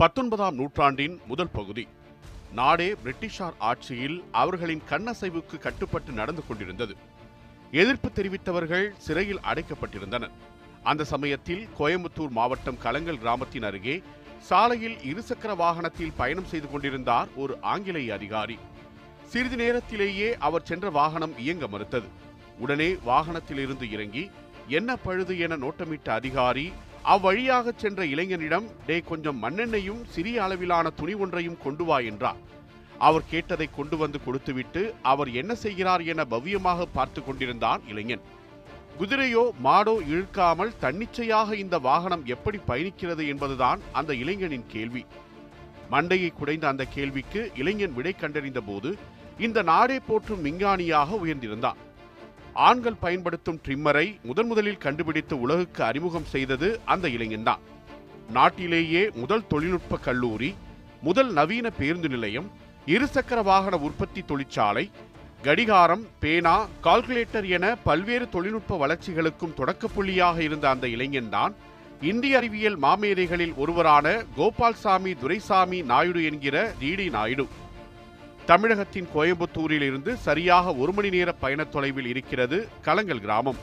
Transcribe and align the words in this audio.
பத்தொன்பதாம் 0.00 0.54
நூற்றாண்டின் 0.54 1.20
முதல் 1.26 1.50
பகுதி. 1.52 1.88
நாடே 2.52 2.94
பிரிட்டிஷார் 3.04 3.56
ஆட்சியில் 3.58 4.24
அவர்களின் 4.32 4.82
கண்ணசைவுக்கு 4.90 5.58
கட்டுப்பட்டு 5.58 6.12
நடந்து 6.12 6.46
கொண்டிருந்தது. 6.46 6.96
எதிர்ப்பு 7.70 8.08
தெரிவித்தவர்கள் 8.08 8.90
சிறையில் 8.96 9.40
அடைக்கப்பட்டிருந்தனர். 9.40 10.30
அந்த 10.82 11.04
சமயத்தில் 11.04 11.68
கோயம்புத்தூர் 11.78 12.28
மாவட்டம் 12.28 12.78
கலங்கல் 12.84 13.18
கிராமத்தின் 13.18 13.62
அருகே 13.62 14.02
சாலையில் 14.38 14.96
இருசக்கர 14.96 15.56
வாகனத்தில் 15.56 16.16
பயணம் 16.16 16.44
செய்து 16.44 16.70
கொண்டிருந்தார் 16.70 17.28
ஒரு 17.36 17.58
ஆங்கிலேய 17.60 18.14
அதிகாரி. 18.14 18.58
சிறிது 19.26 19.56
நேரத்திலேயே 19.56 20.36
அவர் 20.38 20.62
சென்ற 20.62 20.90
வாகனம் 20.90 21.38
இயங்க 21.38 21.68
மறுத்தது. 21.68 22.08
உடனே 22.58 22.92
வாகனத்திலிருந்து 22.92 23.90
இறங்கி 23.90 24.30
என்ன 24.68 24.96
பழுது 24.96 25.38
என 25.38 25.56
நோட்டமிட்ட 25.56 26.08
அதிகாரி 26.08 26.72
அவ்வழியாக 27.12 27.72
சென்ற 27.82 28.00
இளைஞனிடம் 28.12 28.66
டே 28.86 28.96
கொஞ்சம் 29.10 29.38
மண்ணெண்ணையும் 29.42 30.00
சிறிய 30.14 30.42
அளவிலான 30.44 30.90
துணி 30.98 31.14
ஒன்றையும் 31.24 31.60
கொண்டு 31.64 31.84
வா 31.88 31.98
என்றார். 32.10 32.40
அவர் 33.06 33.28
கேட்டதை 33.30 33.66
கொண்டு 33.76 33.96
வந்து 33.96 34.18
கொடுத்துவிட்டு 34.24 34.82
அவர் 35.12 35.30
என்ன 35.40 35.52
செய்கிறார் 35.64 36.02
என 36.12 36.26
பவ்யமாக 36.34 36.86
பார்த்து 36.96 37.20
கொண்டிருந்தான் 37.24 37.82
இளைஞன். 37.92 38.24
குதிரையோ 38.98 39.44
மாடோ 39.66 39.94
இழுக்காமல் 40.12 40.76
தன்னிச்சையாக 40.84 41.56
இந்த 41.64 41.78
வாகனம் 41.88 42.24
எப்படி 42.34 42.60
பயணிக்கிறது 42.70 43.24
என்பதுதான் 43.32 43.80
அந்த 44.00 44.14
இளைஞனின் 44.22 44.68
கேள்வி. 44.74 45.04
மண்டையை 45.92 46.30
குடைந்த 46.38 46.64
அந்த 46.72 46.84
கேள்விக்கு 46.96 47.42
இளைஞன் 47.62 47.96
விடை 47.98 48.14
கண்டறிந்த 48.22 48.60
போது 48.70 48.90
இந்த 49.46 49.58
நாடே 49.72 49.98
போற்றும் 50.08 50.44
விஞ்ஞானியாக 50.46 51.18
உயர்ந்திருந்தான். 51.24 51.78
ஆண்கள் 52.66 53.00
பயன்படுத்தும் 53.00 53.60
ட்ரிம்மரை 53.66 54.06
முதன் 54.22 54.46
முதலில் 54.46 54.78
கண்டுபிடித்து 54.78 55.34
உலகுக்கு 55.40 55.82
அறிமுகம் 55.82 56.24
செய்தது 56.24 56.68
அந்த 56.84 57.08
இளைஞன்தான் 57.08 57.62
நாட்டிலேயே 58.32 59.02
முதல் 59.14 59.46
தொழில்நுட்ப 59.46 59.98
கல்லூரி 59.98 60.50
முதல் 61.02 61.30
நவீன 61.32 61.70
பேருந்து 61.70 62.08
நிலையம் 62.08 62.48
இருசக்கர 62.86 63.42
வாகன 63.42 63.76
உற்பத்தி 63.78 64.24
தொழிற்சாலை 64.24 64.84
கடிகாரம் 65.42 66.04
பேனா 66.20 66.56
கால்குலேட்டர் 66.82 67.46
என 67.48 67.76
பல்வேறு 67.84 68.26
தொழில்நுட்ப 68.28 68.76
வளர்ச்சிகளுக்கும் 68.76 69.56
தொடக்கப்புள்ளியாக 69.56 70.38
இருந்த 70.38 70.68
அந்த 70.68 70.86
இளைஞன்தான் 70.86 71.54
இந்திய 72.02 72.36
அறிவியல் 72.36 72.78
மாமேதைகளில் 72.78 73.54
ஒருவரான 73.56 74.06
கோபால்சாமி 74.36 75.12
துரைசாமி 75.18 75.78
நாயுடு 75.82 76.20
என்கிற 76.24 76.56
டிடி 76.80 77.10
நாயுடு. 77.10 77.46
தமிழகத்தின் 78.48 79.08
கோயம்புத்தூரில் 79.14 79.84
இருந்து 79.88 80.16
சரியாக 80.26 80.74
ஒரு 80.74 80.92
மணி 80.92 81.08
நேர 81.08 81.32
பயண 81.32 81.64
தொலைவில் 81.64 82.06
இருக்கிறது 82.06 82.68
கலங்கல் 82.84 83.20
கிராமம். 83.24 83.58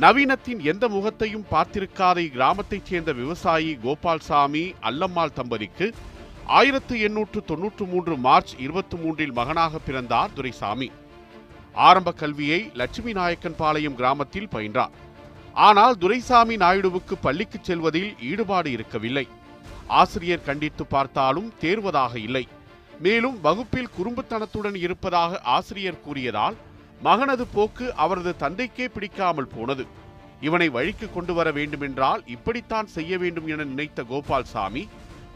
நவீனத்தின் 0.00 0.60
எந்த 0.62 0.88
முகத்தையும் 0.88 1.46
பார்த்திருக்காத 1.50 2.18
இக்கிராமத்தைச் 2.26 2.88
சேர்ந்த 2.88 3.12
விவசாயி 3.12 3.78
கோபால்சாமி 3.84 4.64
அல்லம்மாள் 4.88 5.32
தம்பதிக்கு 5.34 5.86
ஆயிரத்து 6.46 7.00
எண்ணூற்று 7.00 7.44
தொன்னூற்று 7.44 7.84
மூன்று 7.84 8.16
மார்ச் 8.16 8.52
இருபத்தி 8.58 8.96
மூன்றில் 8.96 9.32
மகனாக 9.32 9.78
பிறந்தார் 9.78 10.34
துரைசாமி. 10.34 10.90
ஆரம்ப 11.74 12.12
கல்வியை 12.12 12.70
லட்சுமி 12.74 13.12
நாயக்கன் 13.12 13.56
பாளையம் 13.56 13.94
கிராமத்தில் 13.94 14.52
பயின்றார். 14.54 14.94
ஆனால் 15.52 15.96
துரைசாமி 15.98 16.56
நாயுடுவுக்கு 16.56 17.16
பள்ளிக்கு 17.20 17.60
செல்வதில் 17.62 18.12
ஈடுபாடு 18.30 18.70
இருக்கவில்லை. 18.70 19.26
ஆசிரியர் 19.86 20.46
கண்டித்து 20.50 20.86
பார்த்தாலும் 20.86 21.52
தேர்வதாக 21.60 22.14
இல்லை. 22.16 22.44
மேலும் 23.00 23.40
வகுப்பில் 23.40 23.88
குறும்புத்தனத்துடன் 23.98 24.74
இருப்பதாக 24.74 25.38
ஆசிரியர் 25.38 26.00
கூறியதால் 26.00 26.54
மகனது 27.04 27.46
போக்கு 27.52 27.94
அவரது 27.94 28.34
தந்தைக்கே 28.38 28.88
பிடிக்காமல் 28.88 29.48
போனது. 29.48 29.86
இவனை 30.40 30.68
வழிக்கு 30.68 31.12
கொண்டு 31.12 31.34
வர 31.34 31.50
வேண்டுமென்றால் 31.50 32.22
இப்படித்தான் 32.26 32.86
செய்ய 32.86 33.18
வேண்டும் 33.18 33.46
என 33.46 33.64
நினைத்த 33.64 34.02
கோபால்சாமி 34.02 34.88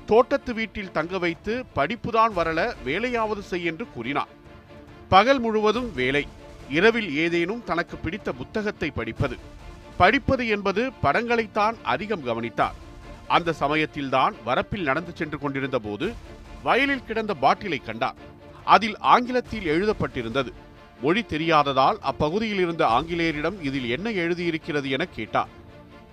தோட்டத்து 0.07 0.55
வீட்டில் 0.55 0.91
தங்க 0.91 1.19
வைத்து 1.19 1.65
படிப்புதான் 1.75 2.33
வரல 2.37 2.75
வேலையாவது 2.85 3.39
செய் 3.39 3.65
என்று 3.65 3.87
கூறினார். 3.95 4.29
பகல் 5.09 5.39
முழுவதும் 5.39 5.95
வேலை. 5.95 6.27
இரவில் 6.71 7.17
ஏதேனும் 7.17 7.65
தனக்கு 7.65 7.97
பிடித்த 7.97 8.33
புத்தகத்தை 8.33 8.91
படிப்பது. 8.91 9.37
படிப்பது 9.97 10.47
என்பது 10.49 10.91
படங்களைத்தான் 11.03 11.77
அதிகம் 11.83 12.25
கவனித்தார். 12.25 12.75
அந்த 13.27 13.53
சமயத்தில்தான் 13.53 14.35
வரப்பில் 14.47 14.83
நடந்து 14.83 15.13
சென்று 15.15 15.39
கொண்டிருந்த 15.39 15.79
போது 15.79 16.15
வயலில் 16.63 17.05
கிடந்த 17.05 17.35
பாட்டிலை 17.35 17.79
கண்டார். 17.79 18.15
அதில் 18.65 18.99
ஆங்கிலத்தில் 18.99 19.67
எழுதப்பட்டிருந்தது. 19.67 20.53
மொழி 21.03 21.25
தெரியாததால் 21.29 21.99
அப்பகுதியில் 22.01 22.59
இருந்த 22.59 22.87
ஆங்கிலேயரிடம் 22.87 23.63
இதில் 23.63 23.89
என்ன 23.91 24.11
எழுதியிருக்கிறது 24.11 24.91
என 24.91 25.05
கேட்டார். 25.05 25.49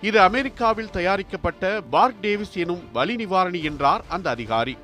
இது 0.01 0.19
அமெரிக்காவில் 0.19 0.89
தயாரிக்கப்பட்ட 0.89 1.81
பார்க் 1.81 2.21
டேவிஸ் 2.21 2.55
எனும் 2.55 2.91
வலி 2.93 3.15
நிவாரணி 3.15 3.63
என்றார் 3.63 4.03
அந்த 4.07 4.29
அதிகாரி. 4.29 4.77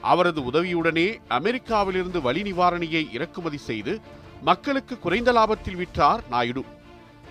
அவரது 0.00 0.40
உதவியுடனே 0.40 1.18
அமெரிக்காவிலிருந்து 1.28 2.20
வலி 2.20 2.42
நிவாரணியை 2.42 3.12
இறக்குமதி 3.12 3.56
செய்து 3.56 4.00
மக்களுக்கு 4.42 4.98
குறைந்த 4.98 5.32
லாபத்தில் 5.32 5.76
விற்றார் 5.76 6.20
நாயுடு. 6.30 6.64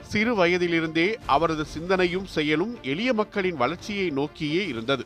சிறு 0.02 0.36
வயதிலிருந்தே 0.36 1.18
அவரது 1.26 1.66
சிந்தனையும் 1.66 2.26
செயலும் 2.26 2.78
எளிய 2.82 3.14
மக்களின் 3.14 3.56
வளர்ச்சியை 3.56 4.10
நோக்கியே 4.10 4.68
இருந்தது. 4.68 5.06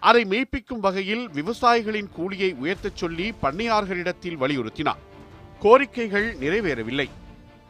அதை 0.00 0.24
மெய்ப்பிக்கும் 0.24 0.80
வகையில் 0.80 1.30
விவசாயிகளின் 1.30 2.08
கூலியை 2.12 2.54
உயர்த்தச் 2.62 2.96
சொல்லி 2.96 3.34
பண்ணையார்களிடத்தில் 3.42 4.40
வலியுறுத்தினார். 4.40 5.02
கோரிக்கைகள் 5.62 6.28
நிறைவேறவில்லை. 6.40 7.08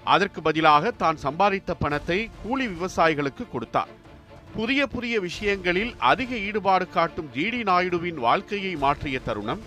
அதற்கு 0.05 0.43
பதிலாக 0.43 0.91
தான் 0.91 1.19
சம்பாதித்த 1.23 1.71
பணத்தை 1.79 2.31
கூலி 2.43 2.67
விவசாயிகளுக்கு 2.67 3.51
கொடுத்தார். 3.53 3.89
புதிய 4.55 4.87
புதிய 4.87 5.21
விஷயங்களில் 5.21 5.95
அதிக 5.99 6.37
ஈடுபாடு 6.37 6.89
காட்டும் 6.89 7.31
ஜிடி 7.35 7.63
நாயுடுவின் 7.63 8.15
வாழ்க்கையை 8.15 8.77
மாற்றிய 8.77 9.21
தருணம் 9.21 9.61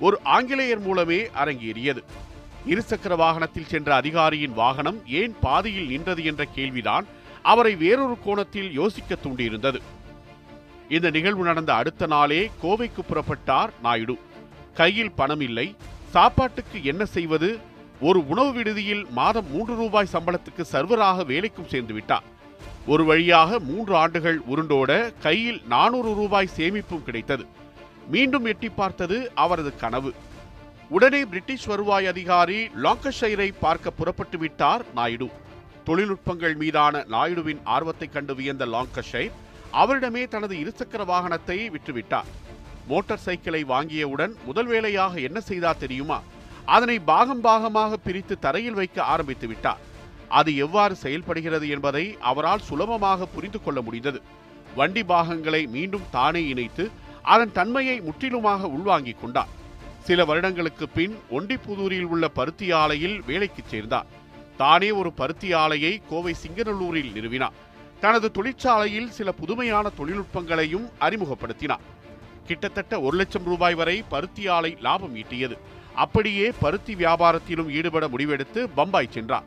ஒரு 0.00 0.20
ஆங்கிலேயர் 0.22 0.78
மூலமே 0.78 1.26
அரங்கேறியது. 1.26 2.02
இருசக்கர 2.66 3.16
வாகனத்தில் 3.16 3.66
சென்ற 3.66 3.94
அதிகாரியின் 3.94 4.52
வாகனம் 4.52 5.06
ஏன் 5.06 5.36
பாதியில் 5.40 5.86
நின்றது 5.86 6.24
என்ற 6.24 6.44
கேள்விதான் 6.44 7.06
அவரை 7.42 7.74
வேறொரு 7.76 8.18
கோணத்தில் 8.24 8.72
யோசிக்க 8.72 9.16
தூண்டியிருந்தது. 9.24 9.80
இந்த 10.88 11.10
நிகழ்வு 11.10 11.44
நடந்த 11.44 11.74
அடுத்த 11.74 12.06
நாளே 12.06 12.50
கோவைக்கு 12.62 13.00
புறப்பட்டார் 13.08 13.68
நாயுடு. 13.82 14.18
கையில் 14.74 15.12
பணம் 15.12 15.40
இல்லை. 15.40 15.76
சாப்பாட்டுக்கு 16.10 16.84
என்ன 16.84 17.04
செய்வது? 17.04 17.58
ஒரு 18.00 18.28
உணவு 18.28 18.52
விடுதியில் 18.52 19.06
மாதம் 19.10 19.50
மூன்று 19.50 19.74
ரூபாய் 19.74 20.08
சம்பளத்துக்கு 20.12 20.62
சர்வராக 20.62 21.24
வேலைக்கும் 21.24 21.66
சேர்ந்து 21.66 21.94
விட்டார். 21.94 22.22
ஒரு 22.86 23.04
வழியாக 23.04 23.58
மூன்று 23.58 23.96
ஆண்டுகள் 23.96 24.40
உருண்டோட 24.54 25.12
கையில் 25.22 25.62
நானூறு 25.68 26.14
ரூபாய் 26.14 26.50
சேமிப்பும் 26.56 27.04
கிடைத்தது. 27.04 27.46
மீண்டும் 28.08 28.44
எட்டி 28.44 28.68
பார்த்தது 28.68 29.30
அவரது 29.34 29.76
கனவு. 29.76 30.14
உடனே 30.88 31.24
பிரிட்டிஷ் 31.24 31.64
வருவாய் 31.64 32.06
அதிகாரி 32.06 32.68
லாங்கஷைரை 32.82 33.52
பார்க்க 33.60 33.90
புறப்பட்டு 33.90 34.38
விட்டார் 34.38 34.84
நாயுடு. 34.94 35.30
தொழில்நுட்பங்கள் 35.86 36.56
மீதான 36.56 37.04
நாயுடுவின் 37.10 37.60
ஆர்வத்தை 37.64 38.08
கண்டு 38.08 38.34
வியந்த 38.34 38.66
லாங்கஷைர் 38.66 39.30
அவரிடமே 39.72 40.28
தனது 40.28 40.56
இருசக்கர 40.56 41.04
வாகனத்தை 41.04 41.70
விற்றுவிட்டார். 41.70 42.30
மோட்டார் 42.86 43.24
சைக்கிளை 43.24 43.64
வாங்கியவுடன் 43.64 44.34
முதல் 44.44 44.66
வேலையாக 44.66 45.20
என்ன 45.20 45.40
செய்தா 45.40 45.72
தெரியுமா? 45.72 46.22
அதனை 46.64 46.98
பாகம் 46.98 47.44
பாகமாக 47.44 47.92
பிரித்து 47.92 48.38
தரையில் 48.38 48.74
வைக்க 48.74 49.02
ஆரம்பித்து 49.02 49.46
விட்டார். 49.46 49.78
அது 50.28 50.56
எவ்வாறு 50.56 50.94
செயல்படுகிறது 50.94 51.68
என்பதை 51.68 52.16
அவரால் 52.20 52.60
சுலபமாக 52.60 53.26
புரிந்து 53.26 53.62
கொள்ள 53.62 53.80
முடிந்தது. 53.80 54.22
வண்டி 54.74 55.04
பாகங்களை 55.04 55.66
மீண்டும் 55.66 56.06
தானே 56.10 56.48
இணைத்து 56.48 56.90
அதன் 57.22 57.52
தன்மையை 57.52 58.00
முற்றிலுமாக 58.00 58.68
உள்வாங்கிக் 58.68 59.20
கொண்டார். 59.20 59.48
சில 60.00 60.24
வருடங்களுக்கு 60.24 60.88
பின் 60.88 61.16
ஒண்டிப்புதூரில் 61.30 62.04
உள்ள 62.04 62.28
பருத்தி 62.28 62.72
ஆலையில் 62.72 63.24
வேலைக்கு 63.26 63.62
சேர்ந்தார். 63.66 64.06
தானே 64.56 64.90
ஒரு 64.90 65.12
பருத்தி 65.12 65.54
ஆலையை 65.54 66.02
கோவை 66.08 66.34
சிங்கநல்லூரில் 66.42 67.12
நிறுவினார். 67.12 67.56
தனது 68.00 68.30
தொழிற்சாலையில் 68.30 69.10
சில 69.10 69.32
புதுமையான 69.32 69.90
தொழில்நுட்பங்களையும் 69.98 70.88
அறிமுகப்படுத்தினார். 71.00 71.84
கிட்டத்தட்ட 72.46 73.00
ஒரு 73.00 73.16
லட்சம் 73.16 73.44
ரூபாய் 73.44 73.74
வரை 73.74 74.04
பருத்தி 74.08 74.48
ஆலை 74.48 74.76
லாபம் 74.80 75.16
ஈட்டியது. 75.16 75.56
அப்படியே 75.94 76.52
பருத்தி 76.60 76.94
வியாபாரத்திலும் 76.94 77.70
ஈடுபட 77.70 78.08
முடிவெடுத்து 78.08 78.68
பம்பாய் 78.74 79.08
சென்றார். 79.10 79.42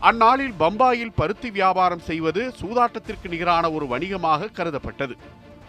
அந்நாளில் 0.00 0.54
பம்பாயில் 0.58 1.12
பருத்தி 1.14 1.50
வியாபாரம் 1.50 1.98
செய்வது 1.98 2.54
சூதாட்டத்திற்கு 2.60 3.28
நிகரான 3.28 3.70
ஒரு 3.70 3.86
வணிகமாக 3.86 4.50
கருதப்பட்டது. 4.54 5.16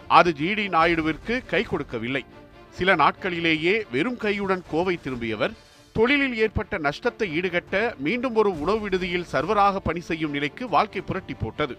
அது 0.08 0.30
ஜிடி 0.30 0.68
நாயுடுவிற்கு 0.68 1.46
கை 1.46 1.62
கொடுக்கவில்லை. 1.62 2.24
சில 2.70 2.96
நாட்களிலேயே 2.96 3.82
வெறும் 3.90 4.18
கையுடன் 4.18 4.62
கோவை 4.70 4.98
திரும்பியவர் 5.04 5.54
தொழிலில் 5.96 6.34
ஏற்பட்ட 6.44 6.78
நஷ்டத்தை 6.86 7.26
ஈடுகட்ட 7.38 7.76
மீண்டும் 8.06 8.34
ஒரு 8.40 8.50
உணவு 8.62 8.80
விடுதியில் 8.80 9.28
சர்வராக 9.30 9.80
பணி 9.86 10.00
செய்யும் 10.08 10.34
நிலைக்கு 10.36 10.64
வாழ்க்கை 10.74 11.02
புரட்டி 11.08 11.34
போட்டது. 11.42 11.74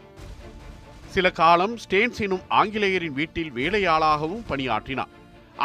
சில 1.13 1.29
காலம் 1.39 1.75
ஸ்டேன்ஸ் 1.83 2.21
எனும் 2.25 2.45
ஆங்கிலேயரின் 2.59 3.15
வீட்டில் 3.19 3.51
வேலையாளாகவும் 3.59 4.43
பணியாற்றினார். 4.49 5.11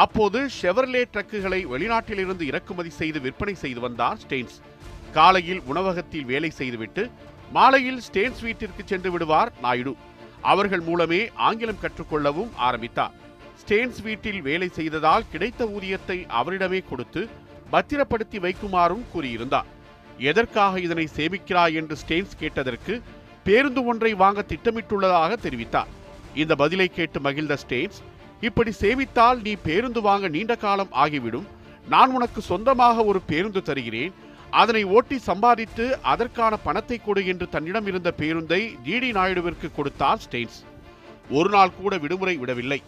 அப்போது 0.04 0.38
ஷெவர்லே 0.58 1.02
ட்ரக்குகளை 1.14 1.60
வெளிநாட்டிலிருந்து 1.72 2.44
இறக்குமதி 2.50 2.93
செய்து 3.00 3.20
விற்பனை 3.26 3.54
செய்து 3.64 3.81
வந்தார் 3.87 4.20
ஸ்டேன்ஸ். 4.25 4.56
காலையில் 5.16 5.62
உணவகத்தில் 5.70 6.28
வேலை 6.32 6.50
செய்துவிட்டு 6.60 7.02
மாலையில் 7.56 8.00
ஸ்டேன்ஸ் 8.06 8.43
வீட்டிற்கு 8.46 8.84
சென்று 8.93 9.10
விடுவார் 9.14 9.52
நாயுடு. 9.66 9.94
அவர்கள் 10.52 10.84
மூலமே 10.88 11.22
ஆங்கிலம் 11.49 11.82
கற்றுக்கொள்ளவும் 11.82 12.52
ஆரம்பித்தார். 12.69 13.16
ஸ்டேன்ஸ் 13.62 14.00
வீட்டில் 14.06 14.40
வேலை 14.49 14.69
செய்ததால் 14.78 15.28
கிடைத்த 15.32 15.64
ஊதியத்தை 15.76 16.19
அவரிடமே 16.40 16.81
கொடுத்து 16.90 17.22
பத்திரப்படுத்தி 17.75 18.39
வைக்குமாறும் 18.45 19.05
கூறியிருந்தார். 19.13 19.69
எதற்காக 20.31 20.81
இதனை 20.87 21.07
சேமிக்கிறாய் 21.17 21.77
என்று 21.81 21.95
ஸ்டெயின்ஸ் 22.03 22.39
கேட்டதற்கு 22.43 22.95
பேருந்து 23.47 23.81
ஒன்றை 23.91 24.11
வாங்க 24.23 24.41
திட்டமிட்டுள்ளதாக 24.51 25.37
தெரிவித்தார். 25.45 25.93
இந்த 26.43 26.53
பதிலை 26.63 26.89
கேட்டு 26.99 27.19
மகிழ்ந்த 27.27 27.55
ஸ்டெயின்ஸ் 27.63 28.01
இப்படி 28.49 28.71
சேமித்தால் 28.83 29.41
நீ 29.47 29.53
பேருந்து 29.67 30.01
வாங்க 30.09 30.29
நீண்ட 30.37 30.55
காலம் 30.65 30.93
ஆகிவிடும். 31.05 31.49
நான் 31.93 32.13
உனக்கு 32.17 32.41
சொந்தமாக 32.51 33.05
ஒரு 33.11 33.21
பேருந்து 33.31 33.61
தருகிறேன். 33.69 34.13
அதனை 34.61 34.83
ஓட்டி 34.97 35.17
சம்பாதித்து 35.29 35.85
அதற்கான 36.13 36.55
பணத்தை 36.67 36.97
கொடு 36.99 37.23
என்று 37.33 37.47
தன்னிடம் 37.55 37.87
இருந்த 37.91 38.11
பேருந்தை 38.21 38.61
டிடி 38.85 39.11
நாயுடுவிற்கு 39.19 39.69
கொடுத்தார் 39.77 40.23
ஸ்டெயின்ஸ் 40.25 40.59
ஒரு 41.39 41.51
நாள் 41.55 41.77
கூட 41.81 41.97
விடுமுறை 42.05 42.35
விடவில்லை. 42.43 42.81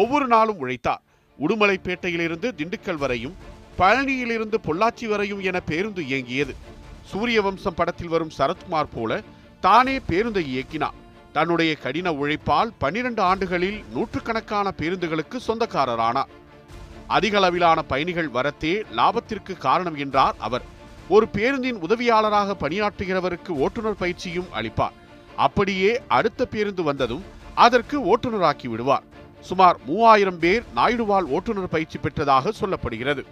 ஒவ்வொரு 0.00 0.26
நாளும் 0.34 0.60
உழைத்தார். 0.62 1.02
உடுமலைப்பேட்டையிலிருந்து 1.38 2.48
திண்டுக்கல் 2.58 3.00
வரையும் 3.04 3.36
பழனியிலிருந்து 3.78 4.54
பொள்ளாச்சி 4.64 5.08
வரையும் 5.08 5.40
என 5.40 5.60
பேருந்து 5.60 6.06
இயங்கியது. 6.06 6.54
சூரிய 7.04 7.42
வம்சம் 7.42 7.74
படத்தில் 7.74 8.08
வரும் 8.08 8.30
சரத்குமார் 8.38 8.88
போல 8.94 9.22
தானே 9.60 9.98
பேருந்தை 9.98 10.42
இயக்கினார். 10.54 10.96
தன்னுடைய 11.32 11.74
கடின 11.74 12.12
உழைப்பால் 12.12 12.72
பன்னிரண்டு 12.78 13.22
ஆண்டுகளில் 13.22 13.84
நூற்றுக்கணக்கான 13.92 14.72
பேருந்துகளுக்கு 14.78 15.36
சொந்தக்காரரானார். 15.46 16.28
அதிக 17.06 17.36
அளவிலான 17.36 17.82
பயணிகள் 17.82 18.30
வரத்தே 18.30 18.82
லாபத்திற்கு 18.96 19.56
காரணம் 19.58 19.96
என்றார் 19.96 20.34
அவர். 20.38 20.62
ஒரு 21.08 21.28
பேருந்தின் 21.28 21.76
உதவியாளராக 21.76 22.56
பணியாற்றுகிறவருக்கு 22.60 23.48
ஓட்டுநர் 23.48 23.96
பயிற்சியும் 23.96 24.46
அளிப்பார். 24.54 24.96
அப்படியே 25.36 26.00
அடுத்த 26.08 26.44
பேருந்து 26.44 26.82
வந்ததும் 26.82 27.24
அதற்கு 27.54 28.16
ஓட்டுநராக்கி 28.16 28.66
விடுவார். 28.66 29.02
சுமார் 29.40 29.78
மூவாயிரம் 29.86 30.38
பேர் 30.38 30.62
நாயுடுவால் 30.76 31.22
ஓட்டுநர் 31.22 31.68
பயிற்சி 31.68 31.98
பெற்றதாக 31.98 32.52
சொல்லப்படுகிறது. 32.60 33.24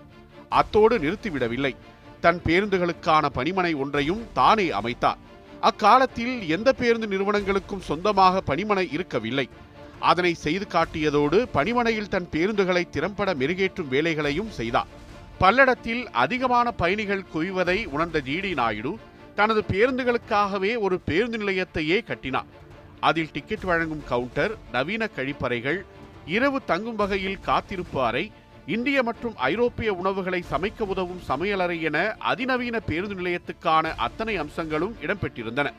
அத்தோடு 0.60 0.98
நிறுத்திவிடவில்லை. 0.98 1.72
தன் 2.24 2.40
பேருந்துகளுக்கான 2.44 3.24
பணிமனை 3.34 3.72
ஒன்றையும் 3.76 4.22
தானே 4.34 4.66
அமைத்தார். 4.80 5.20
அக்காலத்தில் 5.60 6.34
எந்த 6.48 6.72
பேருந்து 6.72 7.06
நிறுவனங்களுக்கும் 7.06 7.86
சொந்தமாக 7.88 8.42
பணிமனை 8.46 8.84
இருக்கவில்லை. 8.92 9.46
அதனை 10.10 10.34
செய்து 10.44 10.66
காட்டியதோடு 10.70 11.38
பணிமனையில் 11.52 12.08
தன் 12.08 12.28
பேருந்துகளை 12.32 12.82
திறம்பட 12.90 13.34
மெருகேற்றும் 13.34 13.90
வேலைகளையும் 13.94 14.50
செய்தார். 14.50 14.90
பல்லடத்தில் 15.40 16.02
அதிகமான 16.24 16.66
பயணிகள் 16.82 17.28
குவிவதை 17.34 17.78
உணர்ந்த 17.86 18.18
ஜிடி 18.26 18.52
நாயுடு 18.54 18.92
தனது 19.34 19.62
பேருந்துகளுக்காகவே 19.72 20.72
ஒரு 20.78 20.96
பேருந்து 21.08 21.38
நிலையத்தையே 21.38 21.98
கட்டினார். 22.04 22.50
அதில் 23.00 23.32
டிக்கெட் 23.32 23.66
வழங்கும் 23.70 24.04
கவுண்டர் 24.08 24.52
நவீன 24.72 25.08
கழிப்பறைகள் 25.16 25.80
இரவு 26.26 26.58
தங்கும் 26.64 27.00
வகையில் 27.02 27.42
காத்திருப்பு 27.48 27.98
அறை 28.04 28.24
இந்திய 28.66 29.02
மற்றும் 29.02 29.36
ஐரோப்பிய 29.36 29.92
உணவுகளை 29.92 30.44
சமைக்க 30.50 30.82
உதவும் 30.82 31.20
சமையலறை 31.28 31.80
என 31.80 32.16
அதிநவீன 32.18 32.80
பேருந்து 32.80 33.14
நிலையத்துக்கான 33.14 33.94
அத்தனை 33.94 34.36
அம்சங்களும் 34.36 34.96
இடம்பெற்றிருந்தன. 35.02 35.72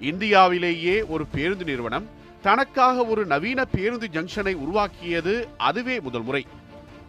இந்தியாவிலேயே 0.00 1.02
ஒரு 1.02 1.26
பேருந்து 1.26 1.64
நிறுவனம் 1.64 2.08
தனக்காக 2.42 3.04
ஒரு 3.04 3.26
நவீன 3.26 3.64
பேருந்து 3.64 4.08
ஜங்ஷனை 4.12 4.54
உருவாக்கியது 4.54 5.48
அதுவே 5.56 6.00
முதல் 6.00 6.22
முறை. 6.22 6.46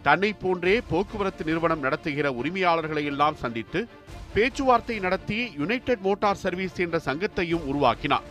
தன்னை 0.02 0.34
போன்றே 0.34 0.82
போக்குவரத்து 0.82 1.44
நிறுவனம் 1.44 1.80
நடத்துகிற 1.80 2.32
உரிமையாளர்களை 2.32 3.04
எல்லாம் 3.06 3.36
சந்தித்து 3.36 3.88
பேச்சுவார்த்தை 4.34 5.00
நடத்தி 5.00 5.52
யுனைடெட் 5.58 6.00
மோட்டார் 6.00 6.36
சர்வீஸ் 6.36 6.76
என்ற 6.76 7.02
சங்கத்தையும் 7.06 7.66
உருவாக்கினார். 7.66 8.24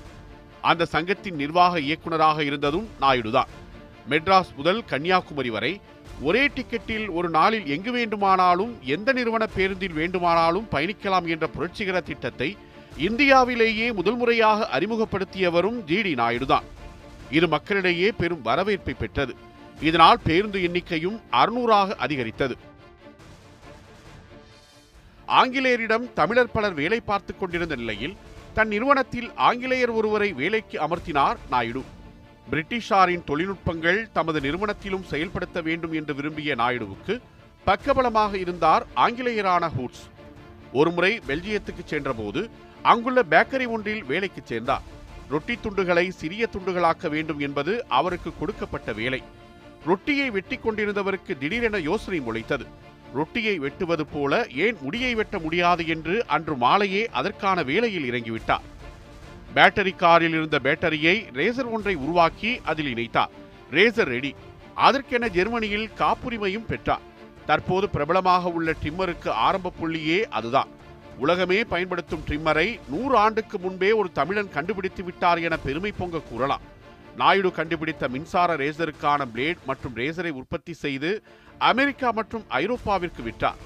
அந்த 0.60 0.84
சங்கத்தின் 0.84 1.34
நிர்வாக 1.34 1.80
இயக்குநராக 1.80 2.44
இருந்ததும் 2.44 2.88
நாயுடுதான். 3.00 3.50
மெட்ராஸ் 4.10 4.54
முதல் 4.56 4.84
கன்னியாகுமரி 4.84 5.50
வரை 5.50 5.80
ஒரே 6.20 6.46
டிக்கெட்டில் 6.46 7.10
ஒரு 7.10 7.28
நாளில் 7.28 7.66
எங்கு 7.66 7.92
வேண்டுமானாலும் 7.92 8.78
எந்த 8.82 9.12
நிறுவன 9.12 9.46
பேருந்தில் 9.46 9.92
வேண்டுமானாலும் 9.92 10.66
பயணிக்கலாம் 10.70 11.28
என்ற 11.28 11.46
புரட்சிகர 11.46 12.00
திட்டத்தை 12.00 12.56
இந்தியாவிலேயே 12.96 13.92
முதல் 13.92 14.16
முறையாக 14.16 14.78
அறிமுகப்படுத்தியவரும் 14.78 15.82
ஜிடி 15.86 16.14
நாயுடுதான் 16.14 16.62
இது 17.30 17.48
மக்களிடையே 17.48 18.12
பெரும் 18.12 18.42
வரவேற்பை 18.42 18.94
பெற்றது. 18.98 19.34
இதனால் 19.80 20.20
பேருந்து 20.24 20.58
எண்ணிக்கையும் 20.58 21.20
அறுநூறாக 21.32 21.94
அதிகரித்தது. 21.94 22.56
ஆங்கிலேயரிடம் 25.28 26.12
தமிழர் 26.12 26.50
பலர் 26.50 26.72
வேலை 26.72 27.00
பார்த்துக் 27.00 27.40
கொண்டிருந்த 27.40 27.76
நிலையில் 27.76 28.16
தன் 28.54 28.68
நிறுவனத்தில் 28.68 29.34
ஆங்கிலேயர் 29.34 29.90
ஒருவரை 29.90 30.32
வேலைக்கு 30.32 30.80
அமர்த்தினார் 30.80 31.36
நாயுடு. 31.50 31.84
பிரிட்டிஷாரின் 32.50 33.24
தொழில்நுட்பங்கள் 33.26 34.08
தமது 34.12 34.40
நிறுவனத்திலும் 34.40 35.04
செயல்படுத்த 35.04 35.60
வேண்டும் 35.60 35.92
என்று 35.92 36.14
விரும்பிய 36.14 36.54
நாயுடுவுக்கு 36.54 37.20
பக்கபலமாக 37.66 38.34
இருந்தார் 38.34 38.86
ஆங்கிலேயரான 38.96 39.70
ஹூட்ஸ். 39.76 40.02
ஒருமுறை 40.72 41.20
பெல்ஜியத்துக்கு 41.28 41.84
சென்றபோது 41.84 42.50
அங்குள்ள 42.82 43.22
பேக்கரி 43.30 43.66
ஒன்றில் 43.68 44.04
வேலைக்கு 44.04 44.42
சேர்ந்தார். 44.44 44.82
ரொட்டி 45.28 45.54
துண்டுகளை 45.56 46.10
சிறிய 46.10 46.48
துண்டுகளாக்க 46.52 47.08
வேண்டும் 47.08 47.38
என்பது 47.38 47.84
அவருக்கு 47.88 48.32
கொடுக்கப்பட்ட 48.38 48.92
வேலை. 48.92 49.22
ரொட்டியை 49.84 50.30
வெட்டி 50.30 50.56
கொண்டிருந்தவருக்கு 50.56 51.38
திடீரென 51.38 51.78
யோசனை 51.78 52.20
முளைத்தது. 52.20 52.66
ரொட்டியை 53.14 53.58
வெட்டுவது 53.58 54.06
போல 54.06 54.46
ஏன் 54.54 54.76
முடியை 54.80 55.14
வெட்ட 55.14 55.38
முடியாது 55.38 55.86
என்று 55.86 56.26
அன்று 56.26 56.56
மாலையே 56.56 57.08
அதற்கான 57.10 57.62
வேலையில் 57.62 58.12
இறங்கிவிட்டார். 58.12 58.64
பேட்டரி 59.54 59.96
காரில் 59.96 60.28
இருந்த 60.28 60.58
பேட்டரியை 60.62 61.16
ரேசர் 61.32 61.70
ஒன்றை 61.70 61.94
உருவாக்கி 61.94 62.60
அதில் 62.64 62.96
இணைத்தார். 62.96 63.30
Razor 63.70 64.10
ready. 64.14 64.34
அதற்கென 64.74 65.28
ஜெர்மனியில் 65.28 65.90
காப்புரிமையும் 65.98 66.66
பெற்றார். 66.66 67.00
தற்போது 67.46 67.88
பிரபலமாக 67.88 68.48
உள்ள 68.48 68.74
ட்ரிம்மருக்கு 68.82 69.28
ஆரம்ப 69.28 69.72
புள்ளியே 69.80 70.22
அதுதான். 70.28 70.68
உலகமே 71.18 71.64
பயன்படுத்தும் 71.64 72.24
ட்ரிம்மரை 72.28 72.80
நூறு 72.88 73.16
ஆண்டுக்கு 73.16 73.58
முன்பே 73.58 73.92
ஒரு 73.92 74.12
தமிழன் 74.12 74.50
கண்டுபிடித்து 74.50 75.04
விட்டார் 75.04 75.38
என 75.38 75.56
பெருமை 75.56 75.92
பொங்க 75.92 76.20
கூறலாம். 76.20 76.60
நாயுடு 77.16 77.52
கண்டுபிடித்த 77.52 78.08
மின்சார 78.08 78.56
ரேசருக்கான 78.56 79.24
பிளேட் 79.34 79.56
மற்றும் 79.66 79.96
ரேசரை 79.96 80.30
உற்பத்தி 80.30 80.72
செய்து 80.72 81.22
அமெரிக்கா 81.58 82.10
மற்றும் 82.10 82.44
ஐரோப்பாவிற்கு 82.48 83.22
விற்றார். 83.22 83.60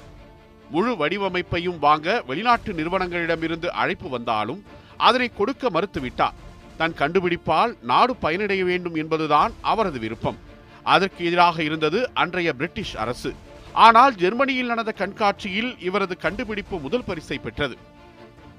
முழு 0.70 0.93
வடிவமைப்பையும் 0.94 1.79
வாங்க 1.79 2.23
வெளிநாட்டு 2.26 2.73
நிறுவனங்களிடமிருந்து 2.73 3.66
அழைப்பு 3.66 4.09
வந்தாலும் 4.09 4.64
அதனை 4.99 5.31
கொடுக்க 5.35 5.71
மறுத்துவிட்டார். 5.71 6.37
தன் 6.76 6.95
கண்டுபிடிப்பால் 6.99 7.76
நாடு 7.83 8.17
பயனடைய 8.17 8.64
வேண்டும் 8.64 8.95
என்பதுதான் 8.95 9.52
அவரது 9.61 9.99
விருப்பம். 9.99 10.38
அதற்கு 10.83 11.25
எதிராக 11.25 11.62
இருந்தது 11.62 12.11
அன்றைய 12.14 12.52
பிரிட்டிஷ் 12.52 12.97
அரசு. 12.97 13.35
ஆனால் 13.73 14.14
ஜெர்மனியில் 14.14 14.67
நடந்த 14.67 14.93
கண்காட்சியில் 14.93 15.78
இவரது 15.78 16.17
கண்டுபிடிப்பு 16.17 16.78
முதல் 16.78 17.05
பரிசை 17.05 17.38
பெற்றது. 17.38 17.76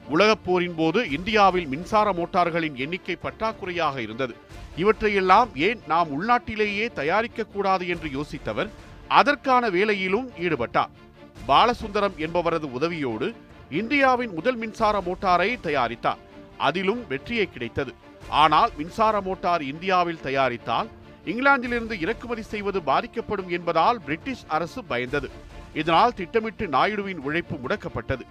உலகப் 0.10 0.46
போரின் 0.46 0.76
போது 0.76 1.10
இந்தியாவில் 1.10 1.68
மின்சார 1.68 2.14
மோட்டார்களின் 2.14 2.76
எண்ணிக்கை 2.76 3.18
பற்றாக்குறையாக 3.24 3.98
இருந்தது. 3.98 4.36
இவற்றையெல்லாம் 4.76 5.50
ஏன் 5.56 5.82
நாம் 5.88 6.10
உள்நாட்டிலேயே 6.10 6.94
தயாரிக்க 6.94 7.44
கூடாது 7.44 7.88
என்று 7.88 8.10
யோசித்தவர் 8.10 8.70
அதற்கான 9.08 9.70
வேலையிலும் 9.70 10.32
ஈடுபட்டார். 10.40 10.90
பாலசுந்தரம் 11.48 12.18
என்பவரது 12.18 12.70
உதவியோடு 12.80 13.34
இந்தியாவின் 13.70 14.34
முதல் 14.34 14.56
மின்சார 14.56 15.02
மோட்டாரை 15.06 15.60
தயாரித்தார். 15.62 16.18
அதிலும் 16.68 17.02
வெற்றியே 17.12 17.46
கிடைத்தது. 17.54 17.92
ஆனால் 18.44 18.72
மின்சார 18.80 19.22
மோட்டார் 19.28 19.64
இந்தியாவில் 19.72 20.24
தயாரித்தால் 20.28 20.90
இங்கிலாந்திலிருந்து 21.32 21.96
இறக்குமதி 22.04 22.44
செய்வது 22.54 22.80
பாதிக்கப்படும் 22.90 23.50
என்பதால் 23.58 24.00
பிரிட்டிஷ் 24.06 24.46
அரசு 24.58 24.82
பயந்தது. 24.92 25.30
இதனால் 25.80 26.16
திட்டமிட்டு 26.20 26.66
நாயுடுவின் 26.76 27.24
உழைப்பு 27.28 27.56
முடக்கப்பட்டது. 27.64 28.24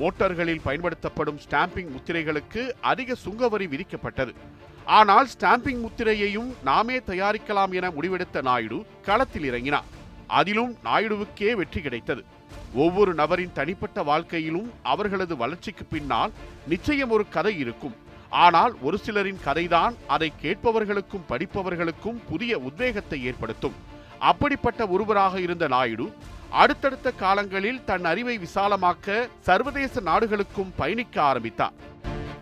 மோட்டார்களில் 0.00 0.64
பயன்படுத்தப்படும் 0.66 1.40
ஸ்டாம்பிங் 1.44 1.90
முத்திரைகளுக்கு 1.94 2.62
அதிக 2.90 3.16
சுங்கவரி 3.24 3.66
விதிக்கப்பட்டது. 3.74 4.32
ஆனால் 4.98 5.28
ஸ்டாம்பிங் 5.34 5.80
முத்திரையையும் 5.86 6.50
நாமே 6.68 6.96
தயாரிக்கலாம் 7.10 7.72
என 7.78 7.90
முடிவெடுத்த 7.96 8.42
நாயுடு 8.48 8.78
களத்தில் 9.08 9.48
இறங்கினார். 9.50 9.88
அதிலும் 10.40 10.72
நாயுடுவுக்கே 10.84 11.50
வெற்றி 11.60 11.80
கிடைத்தது. 11.80 12.22
ஒவ்வொரு 12.74 13.14
நபரின் 13.14 13.52
தனிப்பட்ட 13.52 14.02
வாழ்க்கையிலும் 14.02 14.72
அவர்களது 14.82 15.36
வளர்ச்சிக்கு 15.36 15.84
பின்னால் 15.84 16.32
நிச்சயம் 16.68 17.10
ஒரு 17.10 17.28
கதை 17.28 17.58
இருக்கும். 17.58 17.96
ஆனால் 18.30 18.74
ஒரு 18.82 18.98
சிலரின் 19.06 19.40
கதைதான் 19.44 19.94
அதை 20.06 20.32
கேட்பவர்களுக்கும் 20.42 21.26
படிப்பவர்களுக்கும் 21.28 22.20
புதிய 22.28 22.58
உத்வேகத்தை 22.58 23.24
ஏற்படுத்தும். 23.24 23.74
அப்படிப்பட்ட 24.18 24.86
ஒருவராக 24.86 25.40
இருந்த 25.40 25.68
நாயுடு 25.68 26.12
அடுத்தடுத்த 26.50 27.10
காலங்களில் 27.10 27.84
தன் 27.84 28.04
அறிவை 28.04 28.38
விசாலமாக்க 28.38 29.28
சர்வதேச 29.40 30.00
நாடுகளுக்கும் 30.00 30.72
பயணிக்க 30.76 31.22
ஆரம்பித்தார். 31.22 31.72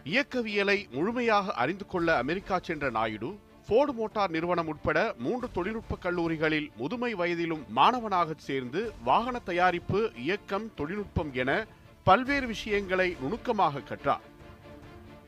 இயக்கவியலை 0.04 0.88
முழுமையாக 0.90 1.52
அறிந்து 1.52 1.86
கொள்ள 1.86 2.16
அமெரிக்கா 2.16 2.58
சென்ற 2.58 2.90
நாயுடு 2.90 3.40
போர்டு 3.70 3.92
மோட்டார் 3.92 4.30
நிறுவனம் 4.30 4.66
உட்பட 4.66 5.14
மூன்று 5.18 5.48
தொழில்நுட்ப 5.52 5.96
கல்லூரிகளில் 5.96 6.70
முதுமை 6.76 7.14
வயதிலும் 7.14 7.64
மாணவனாக 7.68 8.34
சேர்ந்து 8.36 8.92
வாகன 9.04 9.38
தயாரிப்பு 9.38 10.12
இயக்கம் 10.16 10.74
தொழில்நுட்பம் 10.74 11.30
என 11.32 11.66
பல்வேறு 12.02 12.46
விஷயங்களை 12.46 13.16
நுணுக்கமாக 13.20 13.80
கற்றார். 13.80 14.20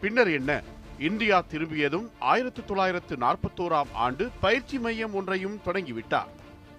பின்னர் 0.00 0.30
என்ன? 0.30 0.62
இந்தியா 0.98 1.40
திரும்பியதும் 1.40 2.10
ஆயிரத்து 2.18 2.64
தொள்ளாயிரத்து 2.64 3.16
நாற்பத்தோராம் 3.16 3.92
ஆண்டு 3.92 4.30
பயிற்சி 4.40 4.78
மையம் 4.78 5.14
ஒன்றையும் 5.14 5.60
தொடங்கிவிட்டார். 5.66 6.30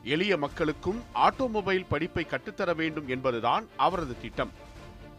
எளிய 0.03 0.37
மக்களுக்கும் 0.37 1.03
ஆட்டோமொபைல் 1.15 1.85
படிப்பை 1.89 2.23
கற்றுத்தர 2.23 2.73
வேண்டும் 2.73 3.07
என்பதுதான் 3.07 3.67
அவரது 3.77 4.15
திட்டம். 4.21 4.51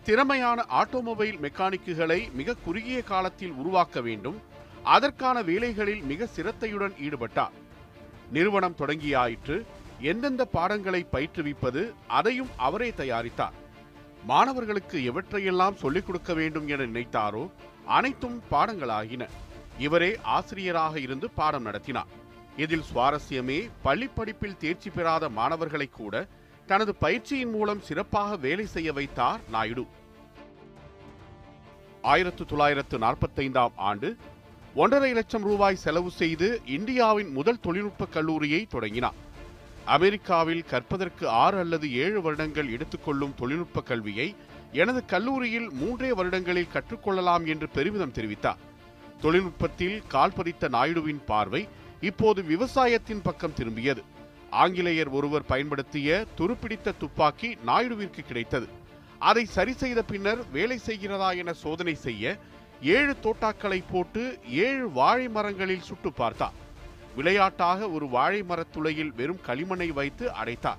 திறமையான 0.02 0.64
ஆட்டோமொபைல் 0.70 1.38
மெக்கானிக்குகளை 1.46 2.32
மிக 2.32 2.54
குறுகிய 2.54 3.02
காலத்தில் 3.02 3.50
உருவாக்க 3.50 4.00
வேண்டும். 4.00 4.52
அதற்கான 4.84 5.42
வேலைகளில் 5.42 6.02
மிக 6.02 6.26
சிரத்தையுடன் 6.26 6.92
ஈடுபட்டார். 6.92 7.54
நிறுவனம் 8.30 8.76
தொடங்கியாயிற்று. 8.78 9.64
எந்தெந்த 10.00 10.44
பாடங்களை 10.44 11.06
பயிற்றுவிப்பது 11.12 11.92
அதையும் 12.06 12.48
அவரே 12.56 12.90
தயாரித்தார். 12.90 13.52
மாணவர்களுக்கு 14.24 14.98
எவற்றையெல்லாம் 14.98 15.74
சொல்லிக் 15.74 16.06
கொடுக்க 16.06 16.34
வேண்டும் 16.34 16.68
என 16.68 16.82
நினைத்தாரோ 16.82 17.50
அனைத்தும் 17.84 18.42
பாடங்களாகின. 18.50 19.28
இவரே 19.78 20.18
ஆசிரியராக 20.22 21.00
இருந்து 21.00 21.30
பாடம் 21.30 21.62
நடத்தினார். 21.62 22.06
இதில் 22.56 22.82
சுவாரஸ்யமே 22.94 23.70
பள்ளி 23.82 24.06
படிப்பில் 24.06 24.56
தேர்ச்சி 24.56 24.90
பெறாத 24.90 25.28
மாணவர்களை 25.28 25.88
கூட 25.88 26.26
தனது 26.66 26.94
பயிற்சியின் 26.94 27.50
மூலம் 27.50 27.80
சிறப்பாக 27.80 28.36
வேலை 28.36 28.66
செய்ய 28.66 28.92
வைத்தார் 28.92 29.40
நாயுடு. 29.48 29.86
ஆயிரத்து 32.02 32.44
தொள்ளாயிரத்து 32.44 32.98
நாற்பத்தைந்தாம் 32.98 33.72
ஆண்டு 33.76 34.16
ஒன்றரை 34.82 35.12
லட்சம் 35.12 35.42
ரூபாய் 35.42 35.82
செலவு 35.82 36.10
செய்து 36.10 36.46
இந்தியாவின் 36.76 37.28
முதல் 37.32 37.60
தொழில்நுட்ப 37.60 38.06
கல்லூரியை 38.06 38.66
தொடங்கினார். 38.66 39.18
அமெரிக்காவில் 39.96 40.64
கற்பதற்கு 40.64 41.28
ஆறு 41.42 41.58
அல்லது 41.58 41.86
ஏழு 42.04 42.20
வருடங்கள் 42.22 42.72
எடுத்துக்கொள்ளும் 42.76 43.34
தொழில்நுட்ப 43.40 43.80
கல்வியை 43.80 44.34
எனது 44.72 45.04
கல்லூரியில் 45.04 45.68
மூன்றே 45.70 46.10
வருடங்களில் 46.12 46.72
கற்றுக்கொள்ளலாம் 46.72 47.44
என்று 47.46 47.68
பெருமிதம் 47.68 48.14
தெரிவித்தார். 48.18 48.62
தொழில்நுட்பத்தில் 49.20 50.02
கால் 50.08 50.36
பதித்த 50.38 50.68
நாயுடுவின் 50.68 51.22
பார்வை 51.26 51.68
இப்போது 52.00 52.42
விவசாயத்தின் 52.42 53.22
பக்கம் 53.22 53.56
திரும்பியது. 53.58 54.02
ஆங்கிலேயர் 54.50 55.08
ஒருவர் 55.08 55.46
பயன்படுத்திய 55.52 56.26
துருப்பிடித்த 56.38 56.96
துப்பாக்கி 56.98 57.50
நாயுடுவிற்கு 57.66 58.24
கிடைத்தது. 58.26 58.68
அதை 59.18 59.44
சரி 59.44 59.72
செய்த 59.72 60.02
பின்னர் 60.02 60.42
வேலை 60.50 60.78
செய்கிறதா 60.86 61.30
என 61.42 61.52
சோதனை 61.52 61.94
செய்ய 61.94 62.36
ஏழு 62.84 63.16
தோட்டாக்களை 63.22 63.82
போட்டு 63.90 64.38
ஏழு 64.48 64.90
வாழை 64.90 65.28
மரங்களில் 65.28 65.82
சுட்டு 65.82 66.12
பார்த்தார். 66.12 66.52
விளையாட்டாக 67.16 67.90
ஒரு 67.90 68.08
வாழை 68.08 68.42
மரத்துளையில் 68.42 69.12
வெறும் 69.14 69.40
களிமண்ணை 69.46 69.92
வைத்து 69.92 70.32
அடைத்தார். 70.32 70.76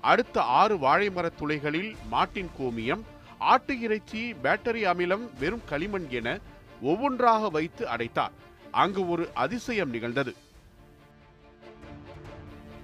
அடுத்த 0.00 0.42
ஆறு 0.42 0.78
வாழை 0.78 1.10
மரத் 1.10 1.36
துளைகளில் 1.40 1.96
மாட்டின் 2.08 2.50
கோமியம் 2.58 3.00
ஆட்டு 3.38 3.80
இறைச்சி 3.80 4.34
பேட்டரி 4.42 4.84
அமிலம் 4.86 5.30
வெறும் 5.38 5.62
களிமண் 5.68 6.06
என 6.08 6.38
ஒவ்வொன்றாக 6.82 7.48
வைத்து 7.48 7.88
அடைத்தார். 7.88 8.30
அங்கு 8.70 9.08
ஒரு 9.08 9.30
அதிசயம் 9.34 9.90
நிகழ்ந்தது. 9.90 10.34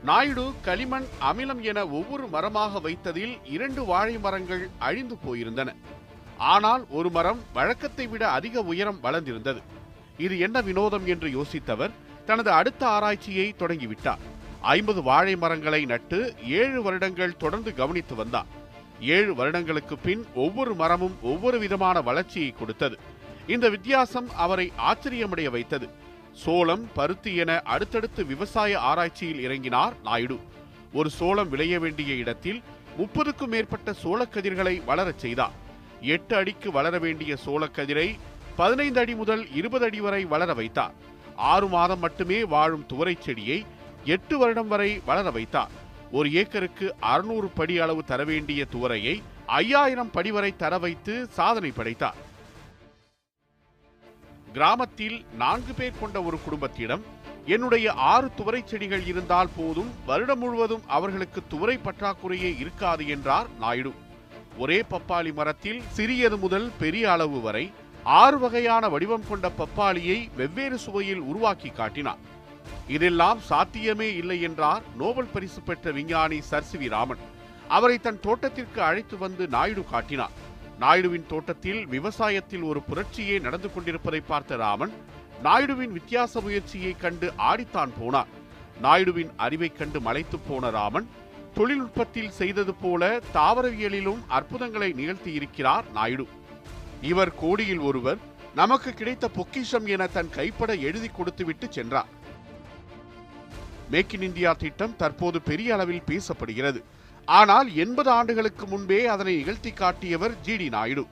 நாயுடு 0.05 0.53
களிமண் 0.63 1.07
அமிலம் 1.21 1.61
என 1.61 1.87
ஒவ்வொரு 1.87 2.27
மரமாக 2.27 2.81
வைத்ததில் 2.81 3.39
இரண்டு 3.45 3.85
வாழை 3.85 4.19
மரங்கள் 4.19 4.69
அழிந்து 4.79 5.17
போயிருந்தன. 5.27 5.75
ஆனால் 6.39 6.87
ஒரு 6.89 7.11
மரம் 7.11 7.41
வழக்கத்தை 7.53 8.07
விட 8.07 8.29
அதிக 8.29 8.63
உயரம் 8.63 8.99
வளர்ந்திருந்தது. 9.03 9.63
இது 10.19 10.39
என்ன 10.39 10.61
வினோதம் 10.61 11.07
என்று 11.07 11.29
யோசித்தவர் 11.29 11.91
தனது 12.27 12.51
அடுத்த 12.51 12.89
ஆராய்ச்சியை 12.89 13.55
தொடங்கிவிட்டார். 13.59 14.19
ஐம்பது 14.61 15.03
வாழை 15.03 15.37
மரங்களை 15.37 15.85
நட்டு 15.85 16.35
ஏழு 16.47 16.83
வருடங்கள் 16.83 17.37
தொடர்ந்து 17.37 17.75
கவனித்து 17.75 18.15
வந்தார். 18.15 18.47
ஏழு 19.01 19.35
வருடங்களுக்கு 19.35 19.99
பின் 19.99 20.27
ஒவ்வொரு 20.35 20.75
மரமும் 20.75 21.17
ஒவ்வொரு 21.23 21.59
விதமான 21.59 22.01
வளர்ச்சியை 22.01 22.51
கொடுத்தது. 22.51 22.99
இந்த 23.47 23.69
வித்தியாசம் 23.69 24.29
அவரை 24.35 24.73
ஆச்சரியமடைய 24.79 25.51
வைத்தது. 25.51 25.89
சோளம் 26.33 26.89
பருத்தி 26.95 27.35
என 27.35 27.61
அடுத்தடுத்து 27.63 28.27
விவசாய 28.27 28.81
ஆராய்ச்சியில் 28.81 29.51
இறங்கினார் 29.51 29.93
நாயுடு. 30.03 30.41
ஒரு 30.93 31.11
சோளம் 31.11 31.49
விளைய 31.49 31.79
வேண்டிய 31.79 32.15
இடத்தில் 32.15 32.63
முப்பதுக்கும் 32.99 33.53
மேற்பட்ட 33.55 33.95
சோளக்கதிர்களை 34.03 34.85
வளரச் 34.85 35.19
செய்தார். 35.19 35.63
எட்டு 36.01 36.37
அடிக்கு 36.37 36.73
வளர 36.73 36.99
வேண்டிய 36.99 37.37
சோளக்கதிரை 37.47 38.15
பதினைந்து 38.57 39.01
அடி 39.01 39.15
முதல் 39.15 39.53
இருபது 39.53 39.85
அடி 39.85 40.01
வரை 40.01 40.25
வளர 40.25 40.55
வைத்தார். 40.55 40.95
ஆறு 41.37 41.69
மாதம் 41.69 41.99
மட்டுமே 41.99 42.45
வாழும் 42.45 42.87
துவரை 42.87 43.17
செடியை 43.21 43.67
எட்டு 44.05 44.39
வருடம் 44.39 44.69
வரை 44.69 45.01
வளர 45.05 45.31
வைத்தார். 45.31 45.71
ஒரு 46.13 46.33
ஏக்கருக்கு 46.33 46.95
அறுநூறு 47.01 47.49
படி 47.49 47.79
அளவு 47.79 48.05
தர 48.05 48.25
வேண்டிய 48.25 48.67
துவரையை 48.73 49.23
ஐயாயிரம் 49.47 50.11
படி 50.11 50.31
வரை 50.31 50.57
தர 50.57 50.79
வைத்து 50.79 51.27
சாதனை 51.31 51.71
படைத்தார். 51.71 52.17
கிராமத்தில் 54.53 55.25
நான்கு 55.37 55.73
பேர் 55.75 56.01
கொண்ட 56.01 56.23
ஒரு 56.23 56.39
குடும்பத்திடம் 56.51 57.01
என்னுடைய 57.45 57.93
ஆறு 57.93 58.31
துவரை 58.37 58.65
செடிகள் 58.65 59.07
இருந்தால் 59.07 59.49
போதும் 59.57 59.91
வருடம் 60.07 60.39
முழுவதும் 60.39 60.83
அவர்களுக்கு 60.87 61.43
துவரை 61.49 61.79
பற்றாக்குறையே 61.79 62.59
இருக்காது 62.59 63.09
என்றார் 63.09 63.47
நாயுடு. 63.59 63.93
ஒரே 64.59 64.85
பப்பாளி 64.91 65.35
மரத்தில் 65.35 65.83
சிறியது 65.89 66.37
முதல் 66.37 66.71
பெரிய 66.79 67.13
அளவு 67.13 67.41
வரை 67.41 67.73
ஆறு 68.05 68.39
வகையான 68.39 68.89
வடிவம் 68.89 69.29
கொண்ட 69.29 69.51
பப்பாளியை 69.59 70.29
வெவ்வேறு 70.37 70.79
சுவையில் 70.87 71.23
உருவாக்கி 71.31 71.69
காட்டினார். 71.69 72.19
இதெல்லாம் 72.89 73.41
சாத்தியமே 73.41 74.17
இல்லை 74.17 74.41
என்றார் 74.41 74.83
நோபல் 74.97 75.33
பரிசு 75.33 75.61
பெற்ற 75.61 75.91
விஞ்ஞானி 75.91 76.41
சர் 76.41 76.63
சி 76.63 76.79
வி 76.79 76.89
ராமன். 76.89 77.19
அவரை 77.69 77.99
தன் 77.99 78.21
தோட்டத்திற்கு 78.21 78.83
அழைத்து 78.83 79.19
வந்து 79.19 79.47
நாயுடு 79.47 79.85
காட்டினார். 79.85 80.31
நாயுடுவின் 80.81 81.27
தோட்டத்தில் 81.27 81.87
விவசாயத்தில் 81.87 82.63
ஒரு 82.63 82.83
புரட்சியே 82.91 83.41
நடந்து 83.41 83.73
கொண்டிருப்பதை 83.73 84.21
பார்த்த 84.21 84.57
ராமன் 84.57 84.93
நாயுடுவின் 85.43 85.93
வித்தியாச 85.93 86.41
முயற்சியை 86.41 86.97
கண்டு 86.97 87.33
ஆடித்தான் 87.39 87.93
போனார். 88.03 88.33
நாயுடுவின் 88.83 89.31
அறிவைக் 89.37 89.79
கண்டு 89.79 90.01
மலைத்து 90.01 90.39
போன 90.39 90.71
ராமன் 90.71 91.09
தொழில்நுட்பத்தில் 91.57 92.33
செய்தது 92.41 92.73
போல 92.75 93.03
தாவரவியலிலும் 93.35 94.23
அற்புதங்களை 94.29 94.93
நிகழ்த்தி 94.93 95.33
இருக்கிறார் 95.33 95.87
நாயுடு. 95.93 96.27
இவர் 97.11 97.33
கோடியில் 97.35 97.83
ஒருவர் 97.89 98.21
நமக்கு 98.55 98.91
கிடைத்த 98.95 99.29
பொக்கிஷம் 99.29 99.87
என 99.95 100.07
தன் 100.07 100.31
கைப்பட 100.31 100.75
எழுதி 100.89 101.09
கொடுத்துவிட்டு 101.09 101.67
சென்றார். 101.71 102.11
மேக் 103.91 104.13
இன் 104.15 104.23
இந்தியா 104.23 104.53
திட்டம் 104.53 104.97
தற்போது 104.97 105.41
பெரிய 105.43 105.75
அளவில் 105.75 106.07
பேசப்படுகிறது. 106.07 106.81
ஆனால் 107.29 107.69
எண்பது 107.75 108.11
ஆண்டுகளுக்கு 108.11 108.67
முன்பே 108.67 109.01
அதனை 109.07 109.35
நிகழ்த்தி 109.37 109.73
காட்டியவர் 109.73 110.35
ஜி 110.41 110.57
டி 110.57 110.69
நாயுடு. 110.69 111.05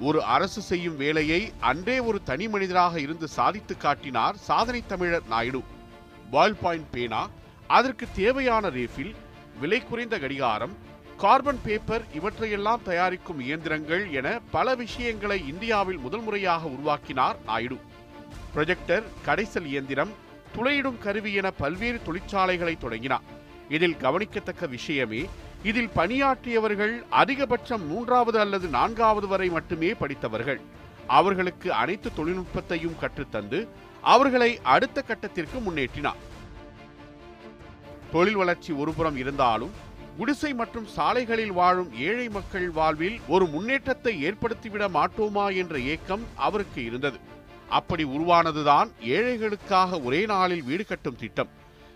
ஒரு 0.00 0.20
அரசு 0.36 0.60
செய்யும் 0.70 0.96
வேலையை 0.96 1.40
அன்றே 1.70 1.98
ஒரு 2.08 2.18
தனி 2.22 2.48
மனிதராக 2.48 2.94
இருந்து 3.00 3.28
சாதித்து 3.28 3.76
காட்டினார் 3.76 4.36
சாதனை 4.48 4.82
தமிழர் 4.86 5.28
நாயுடு. 5.34 5.62
பால் 6.30 6.58
பாயிண்ட் 6.62 6.90
பேனா 6.90 7.22
அதற்கு 7.66 8.06
தேவையான 8.14 8.68
ரேஃபில் 8.68 9.14
விலை 9.60 9.78
குறைந்த 9.84 10.18
கடிகாரம் 10.18 10.74
கார்பன் 11.16 11.60
பேப்பர் 11.64 12.04
இவற்றையெல்லாம் 12.14 12.82
தயாரிக்கும் 12.84 13.40
இயந்திரங்கள் 13.40 14.10
என 14.10 14.40
பல 14.50 14.74
விஷயங்களை 14.74 15.38
இந்தியாவில் 15.48 15.98
முதல் 15.98 16.20
முறையாக 16.20 16.66
உருவாக்கினார் 16.66 17.36
நாயுடு. 17.44 17.78
ப்ரொஜெக்டர் 18.54 19.06
கடைசல் 19.26 19.68
இயந்திரம் 19.72 20.12
துளையிடும் 20.56 20.98
கருவி 20.98 21.32
என 21.32 21.50
பல்வேறு 21.50 22.00
தொழிற்சாலைகளை 22.02 22.78
தொடங்கினார். 22.78 23.24
இதில் 23.68 23.96
கவனிக்கத்தக்க 23.96 24.66
விஷயமே 24.66 25.22
இதில் 25.62 25.92
பணியாற்றியவர்கள் 25.96 26.94
அதிகபட்சம் 27.22 27.86
மூன்றாவது 27.86 28.38
அல்லது 28.38 28.68
நான்காவது 28.68 29.26
வரை 29.26 29.48
மட்டுமே 29.48 29.94
படித்தவர்கள். 29.94 30.60
அவர்களுக்கு 31.06 31.72
அனைத்து 31.72 32.10
தொழில்நுட்பத்தையும் 32.14 33.00
கற்றுத்தந்து 33.00 33.68
அவர்களை 34.00 34.60
அடுத்த 34.62 35.02
கட்டத்திற்கு 35.02 35.58
முன்னேற்றினார். 35.66 36.22
தொழில் 38.12 38.36
வளர்ச்சி 38.36 38.72
ஒருபுறம் 38.72 39.16
இருந்தாலும் 39.16 39.70
குடிசை 40.18 40.54
மற்றும் 40.54 40.86
சாலைகளில் 40.86 41.52
வாழும் 41.52 41.98
ஏழை 41.98 42.28
மக்கள் 42.28 42.70
வாழ்வில் 42.70 43.20
ஒரு 43.28 43.46
முன்னேற்றத்தை 43.46 44.24
ஏற்படுத்திவிட 44.24 44.88
மாட்டோமா 44.88 45.56
என்ற 45.56 45.78
ஏக்கம் 45.78 46.24
அவருக்கு 46.34 46.84
இருந்தது. 46.84 47.18
அப்படி 47.68 48.04
உருவானதுதான் 48.04 48.88
ஏழைகளுக்காக 49.04 50.02
ஒரே 50.02 50.26
நாளில் 50.26 50.62
வீடு 50.62 50.86
கட்டும் 50.86 51.16
திட்டம். 51.16 51.48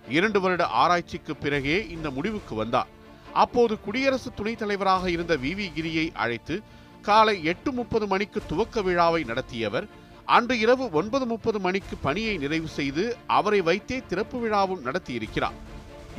இரண்டு 0.09 0.41
வருட 0.41 0.67
ஆராய்ச்சிக்கு 0.67 1.37
பிறகே 1.37 1.89
இந்த 1.89 2.11
முடிவுக்கு 2.11 2.55
வந்தார். 2.55 2.87
அப்போது 3.33 3.81
குடியரசு 3.81 4.35
துணைத் 4.35 4.59
தலைவராக 4.59 5.11
இருந்த 5.11 5.37
வி. 5.37 5.53
வி. 5.55 5.73
கிரியை 5.73 6.13
அழைத்து 6.15 6.63
காலை 7.03 7.45
எட்டு 7.45 7.73
முப்பது 7.73 8.07
மணிக்கு 8.07 8.43
துவக்க 8.47 8.83
விழாவை 8.83 9.25
நடத்தியவர் 9.25 9.89
அன்று 10.25 10.59
இரவு 10.59 10.91
ஒன்பது 10.93 11.27
முப்பது 11.27 11.61
மணிக்கு 11.61 11.97
பணியை 11.97 12.37
நிறைவு 12.37 12.69
செய்து 12.69 13.17
அவரை 13.27 13.61
வைத்தே 13.61 14.03
திறப்பு 14.09 14.49
விழாவும் 14.49 14.85
நடத்தியிருக்கிறார். 14.85 15.69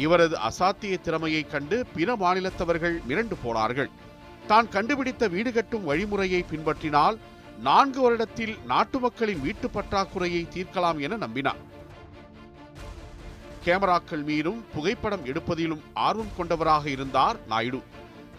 இவரது 0.05 0.35
அசாத்திய 0.49 0.95
திறமையை 1.05 1.43
கண்டு 1.53 1.77
பிற 1.95 2.15
மாநிலத்தவர்கள் 2.23 2.95
மிரண்டு 3.09 3.35
போனார்கள். 3.43 3.91
தான் 4.49 4.69
கண்டுபிடித்த 4.75 5.23
வீடு 5.35 5.51
கட்டும் 5.57 5.87
வழிமுறையை 5.89 6.41
பின்பற்றினால் 6.51 7.17
நான்கு 7.67 7.99
வருடத்தில் 8.03 8.55
நாட்டு 8.71 8.97
மக்களின் 9.03 9.43
வீட்டு 9.45 9.67
பற்றாக்குறையை 9.75 10.41
தீர்க்கலாம் 10.53 10.99
என 11.05 11.17
நம்பினார். 11.25 11.59
கேமராக்கள் 13.65 14.23
மீதும் 14.29 14.61
புகைப்படம் 14.73 15.25
எடுப்பதிலும் 15.31 15.83
ஆர்வம் 16.05 16.33
கொண்டவராக 16.37 16.85
இருந்தார் 16.95 17.37
நாயுடு. 17.51 17.81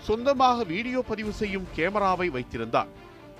சொந்தமாக 0.06 0.64
வீடியோ 0.72 1.00
பதிவு 1.10 1.32
செய்யும் 1.40 1.68
கேமராவை 1.76 2.28
வைத்திருந்தார். 2.36 2.90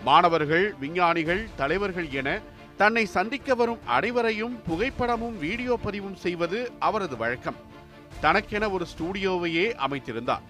மாணவர்கள் 0.09 0.67
விஞ்ஞானிகள் 0.83 1.43
தலைவர்கள் 1.61 2.09
என 2.21 2.29
தன்னை 2.81 3.05
சந்திக்க 3.17 3.55
வரும் 3.61 3.83
அனைவரையும் 3.97 4.55
புகைப்படமும் 4.69 5.37
வீடியோ 5.45 5.75
பதிவும் 5.87 6.17
செய்வது 6.25 6.61
அவரது 6.89 7.17
வழக்கம். 7.23 7.59
தனக்கென 8.21 8.71
ஒரு 8.71 8.87
ஸ்டூடியோவையே 8.99 9.77
அமைத்திருந்தார். 9.87 10.41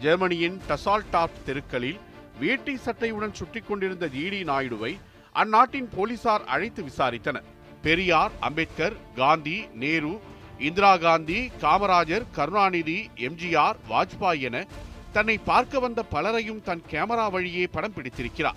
ஜெர்மனியின் 0.00 0.60
டசால்டாப் 0.68 1.36
தெருக்களில் 1.44 1.98
வேட்டி 2.40 2.74
சட்டையுடன் 2.74 3.32
சுற்றிக் 3.32 3.68
கொண்டிருந்த 3.68 4.06
ஜிடி 4.06 4.44
நாயுடுவை 4.44 4.98
அந்நாட்டின் 5.32 5.88
போலீசார் 5.96 6.44
அழைத்து 6.44 6.84
விசாரித்தனர். 6.84 7.44
பெரியார் 7.82 8.30
அம்பேத்கர் 8.40 8.96
காந்தி 9.16 9.66
நேரு 9.74 10.20
இந்திரா 10.58 10.96
காந்தி 10.96 11.50
காமராஜர் 11.60 12.24
கருணாநிதி 12.32 13.10
எம்ஜிஆர் 13.16 13.76
வாஜ்பாய் 13.90 14.40
என 14.40 14.66
தன்னை 15.12 15.38
பார்க்க 15.38 15.78
வந்த 15.78 16.02
பலரையும் 16.02 16.62
தன் 16.62 16.82
கேமரா 16.90 17.30
வழியே 17.30 17.66
படம் 17.66 17.92
பிடித்திருக்கிறார். 17.92 18.56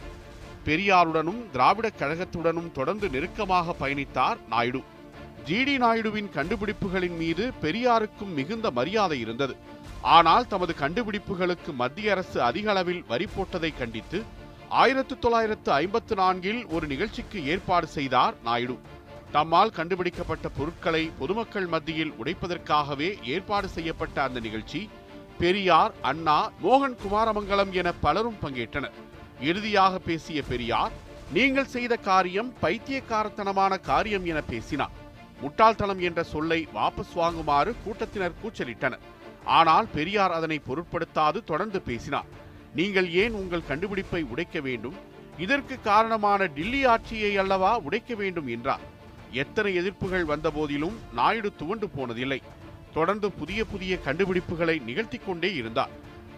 பெரியாருடனும் 0.65 1.41
திராவிடக் 1.53 1.99
கழகத்துடனும் 1.99 2.71
தொடர்ந்து 2.71 3.09
நெருக்கமாக 3.09 3.75
பயணித்தார் 3.79 4.37
நாயுடு. 4.49 4.83
ஜிடி 5.47 5.75
நாயுடுவின் 5.83 6.29
கண்டுபிடிப்புகளின் 6.35 7.17
மீது 7.21 7.43
பெரியாருக்கும் 7.63 8.33
மிகுந்த 8.39 8.67
மரியாதை 8.77 9.17
இருந்தது. 9.19 9.55
ஆனால் 10.15 10.47
தமது 10.51 10.73
கண்டுபிடிப்புகளுக்கு 10.81 11.71
மத்திய 11.81 12.11
அரசு 12.11 12.37
அதிக 12.49 12.69
அளவில் 12.73 13.03
வரி 13.11 13.27
போட்டதை 13.35 13.71
கண்டித்து 13.79 14.19
ஆயிரத்து 14.81 15.15
தொள்ளாயிரத்து 15.23 15.71
ஐம்பத்து 15.71 16.15
நான்கில் 16.21 16.61
ஒரு 16.75 16.85
நிகழ்ச்சிக்கு 16.91 17.39
ஏற்பாடு 17.53 17.87
செய்தார் 17.97 18.35
நாயுடு. 18.47 18.77
தம்மால் 19.35 19.75
கண்டுபிடிக்கப்பட்ட 19.77 20.47
பொருட்களை 20.57 21.03
பொதுமக்கள் 21.19 21.67
மத்தியில் 21.73 22.15
உடைப்பதற்காகவே 22.21 23.09
ஏற்பாடு 23.33 23.67
செய்யப்பட்ட 23.75 24.17
அந்த 24.27 24.39
நிகழ்ச்சி 24.47 24.81
பெரியார் 25.41 25.93
அண்ணா 26.09 26.39
மோகன் 26.63 26.97
குமாரமங்கலம் 27.03 27.71
என 27.81 27.91
பலரும் 28.05 28.41
பங்கேற்றனர். 28.43 28.97
இறுதியாக 29.49 29.93
பேசிய 30.07 30.41
பெரியார் 30.49 30.95
நீங்கள் 31.35 31.71
செய்த 31.75 31.93
காரியம் 32.09 32.49
பைத்தியக்காரத்தனமான 32.63 33.73
காரியம் 33.91 34.25
என 34.31 34.41
பேசினார். 34.41 34.95
முட்டாள்தனம் 35.41 36.01
என்ற 36.07 36.23
சொல்லை 36.33 36.59
வாபஸ் 36.75 37.13
வாங்குமாறு 37.15 37.71
கூட்டத்தினர் 37.83 38.39
கூச்சலிட்டனர். 38.41 39.03
ஆனால் 39.59 39.87
பெரியார் 39.95 40.31
அதனை 40.31 40.57
பொருட்படுத்தாது 40.67 41.39
தொடர்ந்து 41.43 41.81
பேசினார். 41.81 42.29
நீங்கள் 42.79 43.07
ஏன் 43.21 43.33
உங்கள் 43.33 43.67
கண்டுபிடிப்பை 43.69 44.21
உடைக்க 44.23 44.59
வேண்டும்? 44.59 44.97
இதற்கு 45.37 45.75
காரணமான 45.81 46.45
டில்லி 46.45 46.81
ஆட்சியை 46.85 47.37
அல்லவா 47.37 47.71
உடைக்க 47.77 48.15
வேண்டும் 48.15 48.47
என்றார். 48.47 48.83
எத்தனை 49.31 49.71
எதிர்ப்புகள் 49.81 50.25
வந்தபோதிலும் 50.25 50.97
நாயுடு 51.13 51.49
துவண்டு 51.55 51.89
போனதில்லை. 51.97 52.39
தொடர்ந்து 52.93 53.31
புதிய 53.31 53.65
புதிய 53.65 53.93
கண்டுபிடிப்புகளை 54.05 54.83
நிகழ்த்தி 54.83 55.17
கொண்டே 55.17 55.53
இருந்தார். 55.53 55.93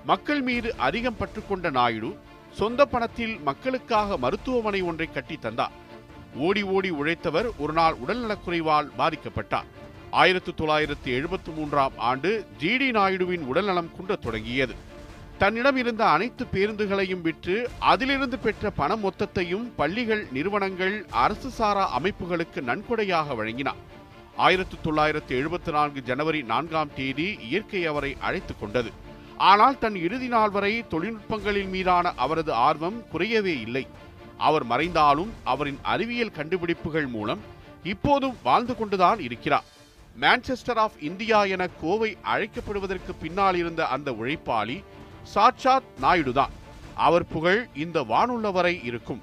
மக்கள் 0.06 0.42
மீது 0.42 0.70
அதிகம் 0.88 1.20
பற்றுக்கொண்ட 1.20 1.70
நாயுடு 1.70 2.12
சொந்த 2.52 2.86
பணத்தில் 2.86 3.36
மக்களுக்காக 3.40 4.18
மருத்துவமனை 4.18 4.82
ஒன்றை 4.82 5.08
கட்டி 5.12 5.38
தந்தார். 5.38 5.78
ஓடி 6.36 6.62
ஓடி 6.62 6.92
உழைத்தவர் 6.92 7.50
ஒரு 7.58 7.74
நாள் 7.74 7.96
உடல்நலக்குறைவால் 8.08 8.90
பாதிக்கப்பட்டார். 8.98 9.66
ஆயிரத்து 10.12 10.56
தொள்ளாயிரத்து 10.56 11.14
எழுபத்து 11.14 11.52
மூன்றாம் 11.52 11.92
ஆண்டு 11.98 12.46
ஜிடி 12.60 12.92
நாயுடுவின் 12.92 13.40
உடல்நலம் 13.40 13.92
குன்றத் 13.96 14.22
தொடங்கியது. 14.22 14.76
தன்னிடம் 15.38 15.78
இருந்த 15.78 16.06
அனைத்து 16.06 16.46
பேருந்துகளையும் 16.52 17.22
விற்று 17.22 17.70
அதிலிருந்து 17.80 18.40
பெற்ற 18.40 18.70
பண 18.70 18.96
மொத்தத்தையும் 18.96 19.72
பள்ளிகள் 19.76 20.28
நிறுவனங்கள் 20.32 21.06
அரசு 21.10 21.50
சாரா 21.50 22.00
அமைப்புகளுக்கு 22.00 22.62
நன்கொடையாக 22.62 23.36
வழங்கினார். 23.36 23.92
ஆயிரத்து 24.36 24.78
தொள்ளாயிரத்து 24.82 25.42
எழுபத்தி 25.42 25.72
நான்கு 25.72 26.02
ஜனவரி 26.02 26.42
நான்காம் 26.42 26.94
தேதி 26.96 27.38
இயற்கை 27.42 27.86
அவரை 27.86 28.18
அழைத்துக் 28.20 28.60
கொண்டது. 28.60 28.92
ஆனால் 29.38 29.78
தன் 29.78 29.96
இறுதி 29.96 30.28
நாள் 30.28 30.50
வரை 30.50 30.86
தொழில்நுட்பங்களின் 30.92 31.70
மீதான 31.70 32.14
அவரது 32.16 32.54
ஆர்வம் 32.54 33.04
குறையவே 33.14 33.60
இல்லை. 33.62 33.88
அவர் 34.38 34.64
மறைந்தாலும் 34.64 35.34
அவரின் 35.44 35.80
அறிவியல் 35.82 36.32
கண்டுபிடிப்புகள் 36.32 37.08
மூலம் 37.08 37.40
இப்போதும் 37.84 38.38
வாழ்ந்து 38.44 38.76
கொண்டுதான் 38.76 39.20
இருக்கிறார். 39.20 39.64
மான்செஸ்டர் 40.20 40.76
ஆஃப் 40.76 41.04
இந்தியா 41.04 41.44
என 41.44 41.68
கோவை 41.68 42.18
அழைக்கப்படுவதற்கு 42.22 43.16
பின்னால் 43.22 43.56
இருந்த 43.56 43.86
அந்த 43.86 44.12
உழைப்பாளி 44.12 44.84
சாட்சாத் 45.24 45.84
நாயுடுதான். 46.02 46.50
அவர் 46.96 47.28
புகழ் 47.28 47.68
இந்த 47.76 48.02
வானுள்ளவரை 48.02 48.84
இருக்கும். 48.84 49.22